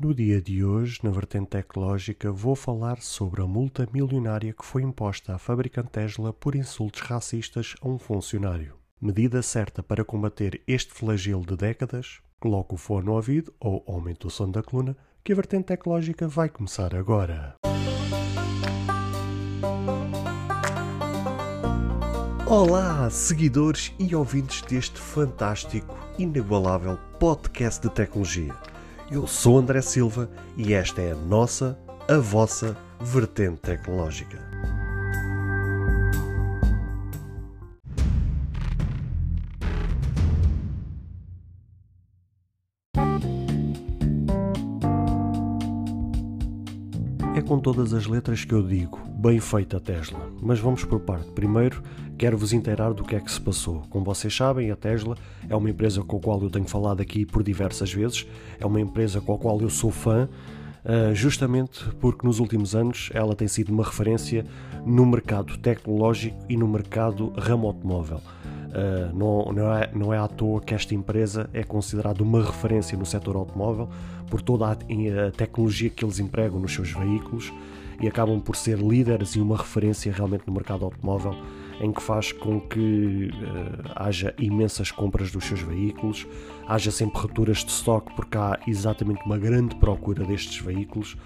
[0.00, 4.84] No dia de hoje, na vertente tecnológica, vou falar sobre a multa milionária que foi
[4.84, 8.74] imposta à fabricante Tesla por insultos racistas a um funcionário.
[9.00, 12.20] Medida certa para combater este flagelo de décadas?
[12.38, 16.28] Coloque o fone no ouvido ou aumente o som da coluna, que a vertente tecnológica
[16.28, 17.56] vai começar agora.
[22.46, 28.54] Olá, seguidores e ouvintes deste fantástico, inigualável podcast de tecnologia.
[29.10, 34.47] Eu sou André Silva e esta é a nossa, a vossa vertente tecnológica.
[47.38, 50.28] É com todas as letras que eu digo, bem feita Tesla.
[50.42, 51.30] Mas vamos por parte.
[51.30, 51.80] Primeiro,
[52.18, 53.84] quero vos inteirar do que é que se passou.
[53.90, 55.16] Como vocês sabem, a Tesla
[55.48, 58.26] é uma empresa com a qual eu tenho falado aqui por diversas vezes.
[58.58, 60.28] É uma empresa com a qual eu sou fã,
[60.84, 64.44] eh, justamente porque nos últimos anos ela tem sido uma referência
[64.84, 68.20] no mercado tecnológico e no mercado ramo automóvel.
[68.68, 72.98] Uh, não, não, é, não é à toa que esta empresa é considerada uma referência
[72.98, 73.88] no setor automóvel
[74.28, 77.50] por toda a, a, tecnologia que eles empregam nos seus veículos
[77.98, 81.34] e acabam por ser líderes e uma referência realmente no mercado automóvel
[81.80, 86.26] em que faz com que uh, haja imensas compras dos seus veículos,
[86.66, 91.16] haja sempre rupturas de estoque porque há exatamente uma grande procura destes veículos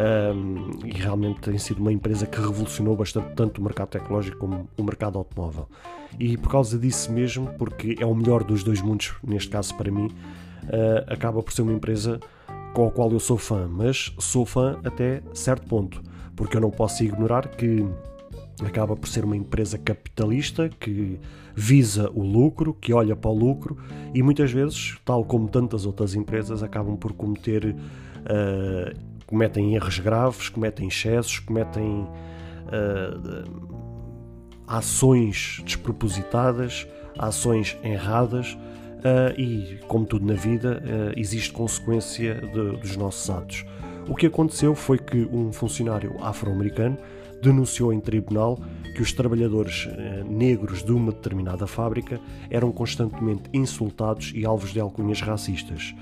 [0.00, 4.68] um, e realmente tem sido uma empresa que revolucionou bastante tanto o mercado tecnológico como
[4.76, 5.68] o mercado automóvel.
[6.18, 9.90] E por causa disso mesmo, porque é o melhor dos dois mundos, neste caso para
[9.90, 12.18] mim, uh, acaba por ser uma empresa
[12.72, 16.02] com a qual eu sou fã, mas sou fã até certo ponto,
[16.34, 17.84] porque eu não posso ignorar que
[18.64, 21.18] acaba por ser uma empresa capitalista que
[21.54, 23.76] visa o lucro, que olha para o lucro
[24.14, 30.48] e muitas vezes, tal como tantas outras empresas, acabam por cometer uh, cometem erros graves,
[30.48, 32.06] cometem excessos, cometem
[32.66, 33.70] uh,
[34.66, 42.96] ações despropositadas, ações erradas uh, e, como tudo na vida, uh, existe consequência de, dos
[42.96, 43.64] nossos atos.
[44.08, 46.98] O que aconteceu foi que um funcionário afro-americano
[47.40, 48.58] denunciou em tribunal
[48.96, 49.88] que os trabalhadores
[50.28, 55.94] negros de uma determinada fábrica eram constantemente insultados e alvos de alcunhas racistas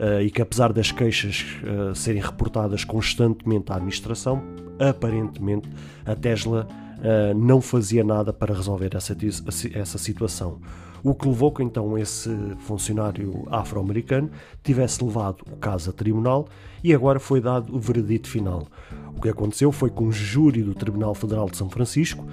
[0.00, 4.42] uh, e que apesar das queixas uh, serem reportadas constantemente à administração,
[4.78, 5.68] aparentemente
[6.06, 9.16] a Tesla uh, não fazia nada para resolver essa,
[9.74, 10.58] essa situação.
[11.02, 12.28] O que levou que então esse
[12.58, 14.30] funcionário afro-americano
[14.62, 16.46] tivesse levado o caso a tribunal
[16.84, 18.66] e agora foi dado o veredito final.
[19.16, 22.26] O que aconteceu foi que um júri do Tribunal Federal de São Francisco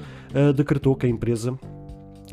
[0.53, 1.57] decretou que a empresa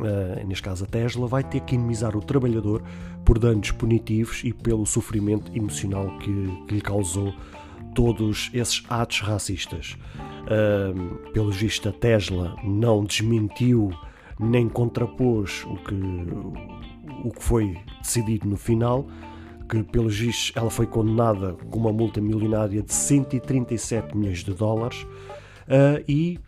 [0.00, 2.82] uh, neste caso a Tesla, vai ter que inimizar o trabalhador
[3.24, 7.34] por danos punitivos e pelo sofrimento emocional que, que lhe causou
[7.94, 9.96] todos esses atos racistas.
[10.44, 13.90] Uh, pelo visto, a Tesla não desmentiu
[14.38, 15.94] nem contrapôs o que,
[17.24, 19.06] o que foi decidido no final,
[19.68, 25.02] que pelos vistos ela foi condenada com uma multa milionária de 137 milhões de dólares
[25.02, 26.38] uh, e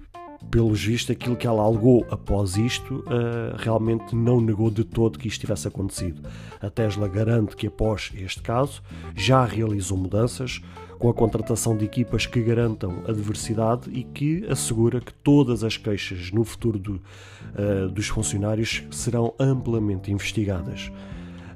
[0.51, 5.29] pelos vistos, aquilo que ela alegou após isto uh, realmente não negou de todo que
[5.29, 6.23] isto tivesse acontecido.
[6.61, 8.83] A Tesla garante que, após este caso,
[9.15, 10.63] já realizou mudanças
[10.99, 15.77] com a contratação de equipas que garantam a diversidade e que assegura que todas as
[15.77, 20.91] queixas no futuro do, uh, dos funcionários serão amplamente investigadas.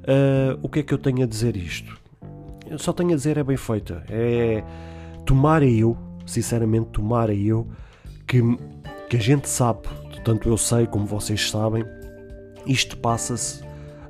[0.01, 1.99] Uh, o que é que eu tenho a dizer isto?
[2.69, 4.03] Eu só tenho a dizer é bem feita.
[4.09, 4.63] É
[5.25, 7.67] tomara eu, sinceramente, tomara eu
[8.31, 8.41] que
[9.09, 9.81] que a gente sabe,
[10.23, 11.83] tanto eu sei como vocês sabem,
[12.65, 13.61] isto passa-se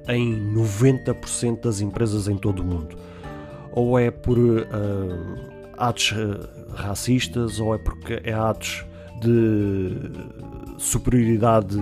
[0.08, 2.96] em 90% das empresas em todo o mundo.
[3.72, 4.62] Ou é por uh,
[5.76, 8.86] atos ah, racistas, ou é porque é atos
[9.22, 10.12] de
[10.78, 11.80] superioridade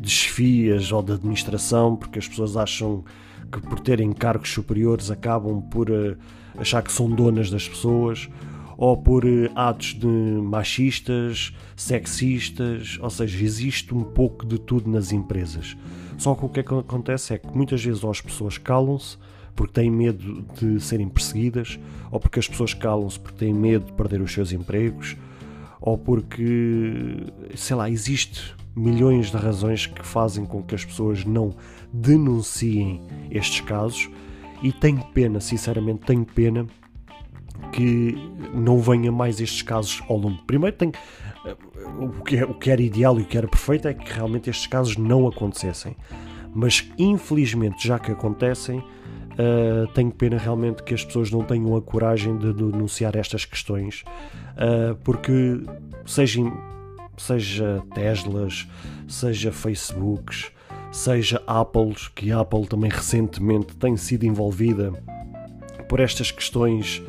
[0.00, 3.04] de chefias ou de administração, porque as pessoas acham
[3.52, 6.16] que por terem cargos superiores acabam por uh,
[6.58, 8.26] achar que são donas das pessoas
[8.76, 15.12] ou por eh, atos de machistas, sexistas, ou seja, existe um pouco de tudo nas
[15.12, 15.76] empresas.
[16.18, 19.16] Só que o que, é que acontece é que muitas vezes as pessoas calam-se
[19.54, 21.78] porque têm medo de serem perseguidas,
[22.10, 25.16] ou porque as pessoas calam-se porque têm medo de perder os seus empregos,
[25.80, 31.54] ou porque, sei lá, existe milhões de razões que fazem com que as pessoas não
[31.92, 33.00] denunciem
[33.30, 34.10] estes casos
[34.62, 36.66] e tenho pena, sinceramente tenho pena
[37.72, 38.16] que
[38.54, 40.42] não venha mais estes casos ao longo.
[40.46, 40.92] Primeiro tem
[41.98, 44.48] o que, é, o que era ideal e o que era perfeito é que realmente
[44.48, 45.96] estes casos não acontecessem.
[46.54, 48.82] Mas infelizmente, já que acontecem,
[49.34, 54.04] Uh, tenho pena realmente que as pessoas não tenham a coragem de denunciar estas questões,
[54.52, 55.60] uh, porque
[56.06, 56.40] seja,
[57.16, 58.68] seja Teslas,
[59.08, 60.52] seja Facebooks,
[60.92, 64.92] seja Apples, que a Apple também recentemente tem sido envolvida
[65.88, 67.02] por estas questões,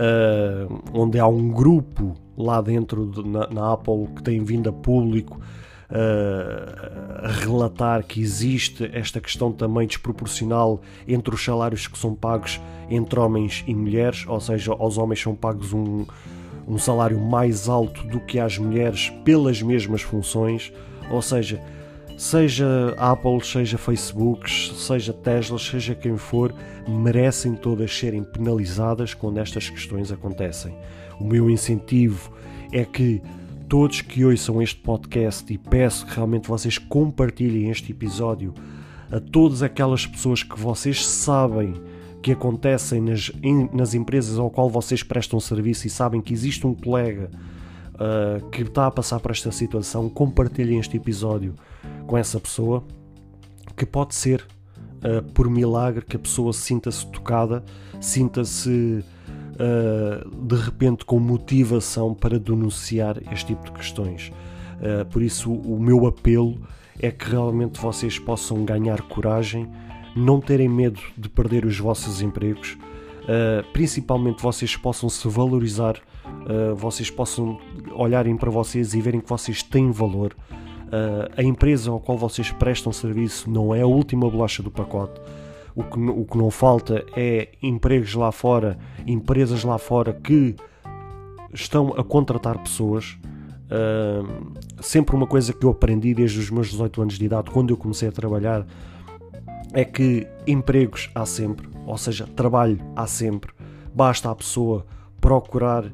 [0.00, 4.72] uh, onde há um grupo lá dentro de, na, na, Apple que tem vindo a
[4.72, 5.38] público
[5.90, 12.60] uh, a relatar que existe esta questão também desproporcional entre os salários que são pagos
[12.88, 16.06] entre homens e mulheres, ou seja, aos homens são pagos um,
[16.66, 20.72] um salário mais alto do que às mulheres pelas mesmas funções,
[21.10, 21.60] ou seja,
[22.20, 26.54] seja Apple, seja Facebook, seja Tesla, seja quem for,
[26.86, 30.76] merecem todas serem penalizadas quando estas questões acontecem.
[31.18, 32.30] O meu incentivo
[32.70, 33.22] é que
[33.66, 38.52] todos que ouçam este podcast e peço que realmente vocês compartilhem este episódio
[39.10, 41.72] a todas aquelas pessoas que vocês sabem
[42.20, 43.32] que acontecem nas,
[43.72, 47.30] nas empresas ao qual vocês prestam serviço e sabem que existe um colega
[47.94, 51.54] uh, que está a passar por esta situação, compartilhem este episódio
[52.10, 52.82] com essa pessoa,
[53.76, 54.44] que pode ser
[54.96, 57.64] uh, por milagre que a pessoa sinta-se tocada,
[58.00, 59.04] sinta-se
[59.54, 64.32] uh, de repente com motivação para denunciar este tipo de questões.
[64.80, 66.60] Uh, por isso, o meu apelo
[66.98, 69.70] é que realmente vocês possam ganhar coragem,
[70.16, 72.76] não terem medo de perder os vossos empregos,
[73.72, 75.96] principalmente vocês possam se valorizar,
[76.76, 77.58] vocês possam
[77.94, 80.34] olharem para vocês e verem que vocês têm valor
[81.36, 85.20] a empresa ao qual vocês prestam serviço não é a última bolacha do pacote.
[85.74, 88.76] O que, o que não falta é empregos lá fora,
[89.06, 90.56] empresas lá fora que
[91.52, 93.16] estão a contratar pessoas.
[93.70, 94.52] Uh,
[94.82, 97.76] sempre uma coisa que eu aprendi desde os meus 18 anos de idade, quando eu
[97.76, 98.66] comecei a trabalhar,
[99.72, 103.52] é que empregos há sempre, ou seja, trabalho há sempre.
[103.94, 104.84] Basta a pessoa
[105.20, 105.84] procurar,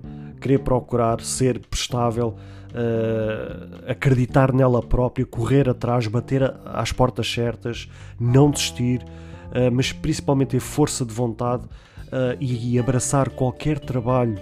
[0.40, 2.36] querer procurar ser prestável
[2.76, 7.88] uh, acreditar nela própria, correr atrás, bater às portas certas,
[8.18, 14.36] não desistir, uh, mas principalmente ter força de vontade uh, e, e, abraçar qualquer trabalho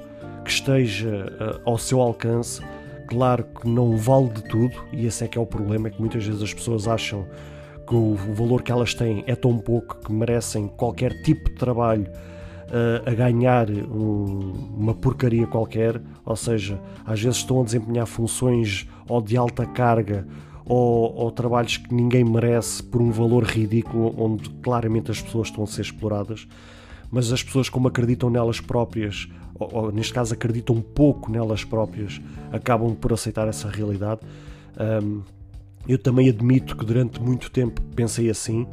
[0.45, 2.61] que esteja ao seu alcance.
[3.09, 5.99] Claro que não vale de tudo, e esse é que é o problema, é que
[5.99, 7.27] muitas vezes as pessoas acham
[7.87, 12.07] que o valor que elas têm é tão pouco que merecem qualquer tipo de trabalho
[13.07, 19.23] a ganhar um, uma porcaria qualquer, ou seja, às vezes estão a desempenhar funções ou
[19.23, 20.27] de alta carga
[20.67, 25.65] ou, ou, trabalhos que ninguém merece por um valor ridículo, onde claramente as pessoas estão
[25.65, 26.49] a ser exploradas,
[27.11, 32.21] mas as pessoas, como acreditam nelas próprias, ou, ou neste caso acreditam pouco nelas próprias,
[32.51, 34.23] acabam por aceitar essa realidade.
[35.03, 35.21] Um,
[35.87, 38.67] eu também admito que durante muito tempo pensei assim,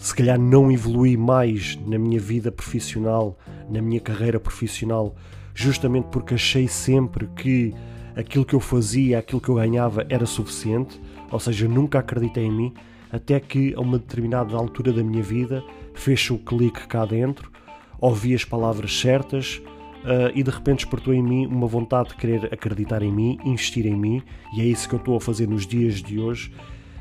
[0.00, 3.38] se calhar não evolui mais na minha vida profissional,
[3.68, 5.14] na minha carreira profissional,
[5.54, 7.74] justamente porque achei sempre que
[8.16, 10.98] aquilo que eu fazia, aquilo que eu ganhava era suficiente,
[11.30, 12.72] ou seja, nunca acreditei em mim,
[13.12, 15.62] até que a uma determinada altura da minha vida
[15.92, 17.52] fez o clique cá dentro,
[18.00, 19.60] ouvi as palavras certas
[20.02, 23.84] uh, e de repente despertou em mim uma vontade de querer acreditar em mim, investir
[23.84, 24.22] em mim,
[24.56, 26.50] e é isso que eu estou a fazer nos dias de hoje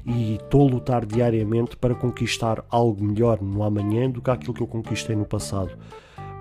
[0.10, 4.62] e estou a lutar diariamente para conquistar algo melhor no amanhã do que aquilo que
[4.62, 5.78] eu conquistei no passado.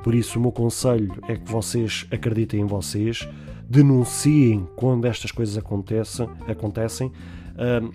[0.03, 3.29] Por isso, o meu conselho é que vocês acreditem em vocês,
[3.69, 7.13] denunciem quando estas coisas acontecem, acontecem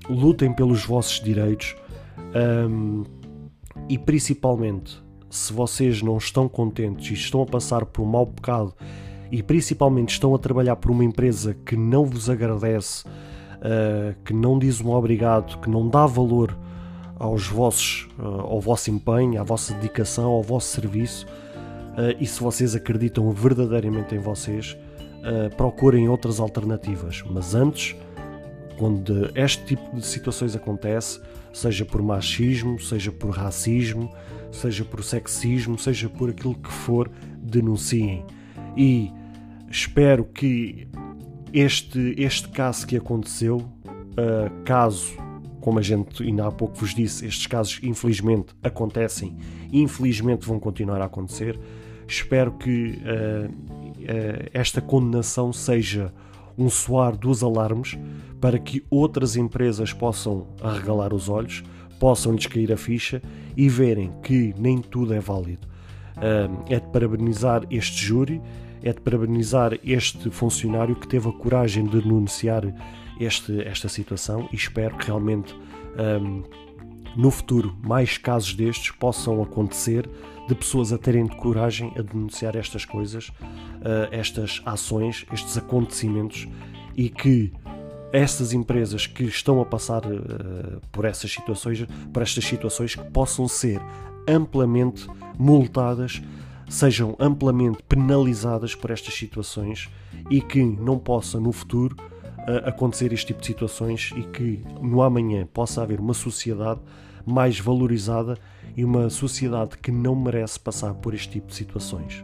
[0.09, 1.75] um, lutem pelos vossos direitos
[2.69, 3.03] um,
[3.89, 8.75] e, principalmente, se vocês não estão contentes e estão a passar por um mau bocado
[9.31, 13.05] e, principalmente, estão a trabalhar por uma empresa que não vos agradece
[13.63, 16.55] uh, que não diz um obrigado, que não dá valor
[17.17, 22.41] aos vossos, uh, ao vosso empenho, à vossa dedicação, ao vosso serviço, uh, e se
[22.41, 24.77] vocês acreditam verdadeiramente em vocês,
[25.55, 27.24] procurem outras alternativas.
[27.32, 27.96] Mas antes,
[28.77, 31.22] quando este tipo de situações acontece,
[31.53, 34.12] seja por machismo, seja por racismo,
[34.51, 38.25] seja por sexismo, seja por aquilo que for, denunciem.
[38.75, 39.13] E
[39.70, 40.89] espero que
[41.53, 45.13] este, este caso que aconteceu, uh, caso,
[45.62, 49.38] como a gente ainda há pouco vos disse, estes casos infelizmente acontecem,
[49.72, 51.60] infelizmente vão continuar a acontecer.
[52.07, 56.12] Espero que uh, uh, esta condenação seja
[56.57, 57.98] um soar dos alarmes
[58.41, 61.63] para que outras empresas possam arregalar os olhos,
[62.00, 63.22] possam descair a ficha
[63.55, 65.67] e verem que nem tudo é válido.
[66.69, 68.41] é de parabenizar este júri
[68.83, 72.63] é de parabenizar este funcionário que teve a coragem de denunciar
[73.19, 75.55] este, esta situação e espero que realmente
[76.21, 76.43] um,
[77.15, 80.09] no futuro mais casos destes possam acontecer
[80.47, 86.47] de pessoas a terem de coragem a denunciar estas coisas, uh, estas ações, estes acontecimentos
[86.95, 87.53] e que
[88.11, 93.47] estas empresas que estão a passar uh, por essas situações, por estas situações que possam
[93.47, 93.81] ser
[94.27, 96.21] amplamente multadas,
[96.70, 99.89] sejam amplamente penalizadas por estas situações
[100.29, 105.01] e que não possa no futuro uh, acontecer este tipo de situações e que no
[105.01, 106.79] amanhã possa haver uma sociedade
[107.25, 108.38] mais valorizada
[108.75, 112.24] e uma sociedade que não merece passar por este tipo de situações.